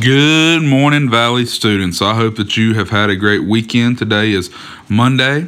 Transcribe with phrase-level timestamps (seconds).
[0.00, 2.02] Good morning, Valley students.
[2.02, 3.96] I hope that you have had a great weekend.
[3.96, 4.50] Today is
[4.88, 5.46] Monday,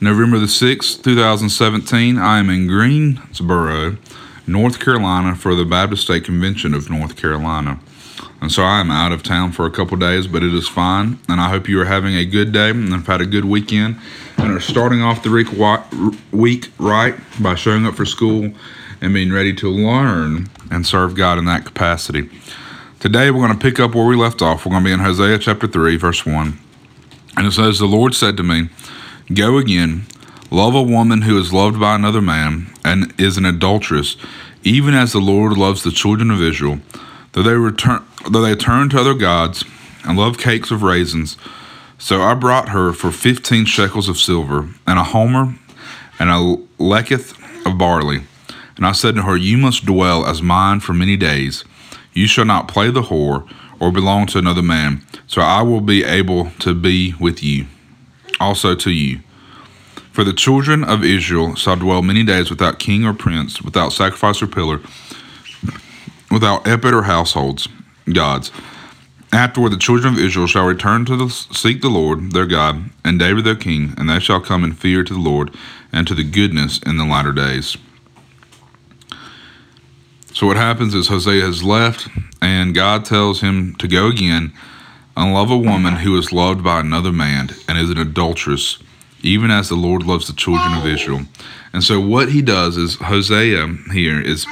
[0.00, 2.16] November the 6th, 2017.
[2.16, 3.96] I am in Greensboro,
[4.46, 7.80] North Carolina for the Baptist State Convention of North Carolina.
[8.40, 11.18] And so I am out of town for a couple days, but it is fine.
[11.28, 13.98] And I hope you are having a good day and have had a good weekend
[14.36, 15.30] and are starting off the
[16.30, 18.52] week right by showing up for school
[19.00, 22.30] and being ready to learn and serve God in that capacity.
[23.00, 24.66] Today we're going to pick up where we left off.
[24.66, 26.58] We're going to be in Hosea chapter 3, verse 1.
[27.36, 28.70] And it says, The Lord said to me,
[29.32, 30.06] Go again,
[30.50, 34.16] love a woman who is loved by another man and is an adulteress,
[34.64, 36.80] even as the Lord loves the children of Israel.
[37.32, 39.64] Though they return though they turn to other gods
[40.02, 41.36] and love cakes of raisins.
[41.98, 45.54] So I brought her for fifteen shekels of silver, and a homer,
[46.18, 48.24] and a leketh of barley.
[48.76, 51.64] And I said to her, You must dwell as mine for many days.
[52.18, 56.02] You shall not play the whore or belong to another man, so I will be
[56.02, 57.66] able to be with you,
[58.40, 59.20] also to you.
[60.10, 64.42] For the children of Israel shall dwell many days without king or prince, without sacrifice
[64.42, 64.80] or pillar,
[66.28, 67.68] without ephod or households,
[68.12, 68.50] gods.
[69.32, 73.20] Afterward, the children of Israel shall return to the, seek the Lord their God and
[73.20, 75.54] David their king, and they shall come in fear to the Lord
[75.92, 77.76] and to the goodness in the latter days.
[80.38, 82.06] So what happens is Hosea has left,
[82.40, 84.52] and God tells him to go again
[85.16, 88.78] and love a woman who is loved by another man and is an adulteress,
[89.20, 91.22] even as the Lord loves the children of Israel.
[91.72, 94.46] And so what he does is Hosea here is,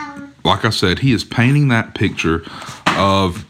[0.44, 2.42] like I said, he is painting that picture
[2.96, 3.46] of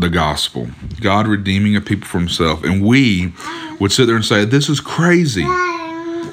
[0.00, 0.66] the gospel,
[1.00, 2.64] God redeeming a people for himself.
[2.64, 3.32] And we
[3.78, 5.46] would sit there and say, This is crazy.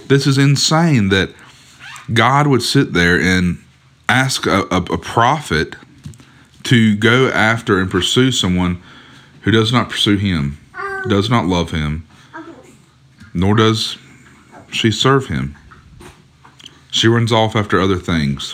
[0.08, 1.30] This is insane that
[2.12, 3.64] God would sit there and
[4.14, 5.76] ask a, a, a prophet
[6.64, 8.82] to go after and pursue someone
[9.42, 10.58] who does not pursue him,
[11.08, 12.08] does not love him,
[13.34, 13.98] nor does
[14.72, 15.56] she serve him.
[16.92, 18.54] She runs off after other things.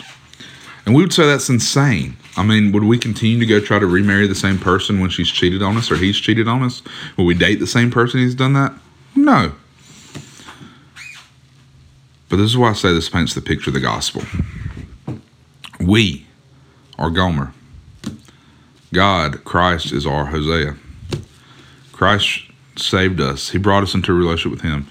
[0.86, 2.16] And we would say that's insane.
[2.36, 5.30] I mean, would we continue to go try to remarry the same person when she's
[5.30, 6.82] cheated on us or he's cheated on us?
[7.16, 8.72] Would we date the same person who's done that?
[9.14, 9.52] No.
[12.30, 14.22] But this is why I say this paints the picture of the gospel.
[15.80, 16.26] We
[16.98, 17.54] are Gomer.
[18.92, 20.76] God, Christ, is our Hosea.
[21.90, 22.42] Christ
[22.76, 23.50] saved us.
[23.50, 24.86] He brought us into a relationship with Him.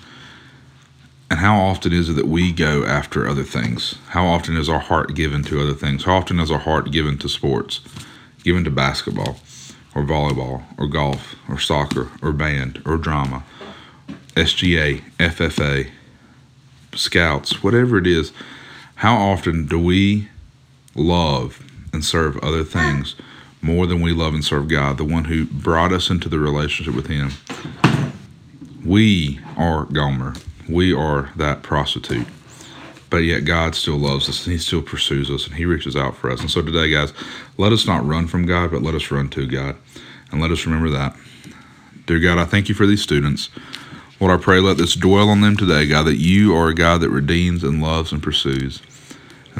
[1.29, 3.99] And how often is it that we go after other things?
[4.09, 6.05] How often is our heart given to other things?
[6.05, 7.81] How often is our heart given to sports,
[8.43, 9.39] given to basketball,
[9.93, 13.43] or volleyball, or golf, or soccer, or band, or drama,
[14.35, 15.91] SGA, FFA,
[16.95, 18.31] scouts, whatever it is?
[18.95, 20.29] How often do we
[20.99, 23.15] love and serve other things
[23.61, 26.95] more than we love and serve God, the one who brought us into the relationship
[26.95, 27.31] with Him.
[28.85, 30.35] We are Gomer.
[30.69, 32.27] We are that prostitute.
[33.09, 36.15] But yet God still loves us and He still pursues us and He reaches out
[36.15, 36.41] for us.
[36.41, 37.11] And so today, guys,
[37.57, 39.75] let us not run from God, but let us run to God.
[40.31, 41.15] And let us remember that.
[42.05, 43.49] Dear God, I thank you for these students.
[44.19, 47.01] Lord, I pray let this dwell on them today, God, that you are a God
[47.01, 48.81] that redeems and loves and pursues.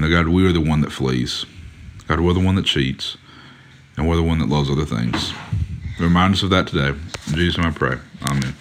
[0.01, 1.45] And God, we are the one that flees.
[2.07, 3.17] God, we're the one that cheats.
[3.97, 5.33] And we're the one that loves other things.
[5.99, 6.97] Remind us of that today.
[7.27, 7.97] In Jesus' name I pray.
[8.29, 8.55] Amen.